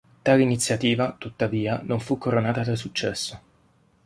[0.23, 3.39] Tale iniziativa, tuttavia, non fu coronata da successo.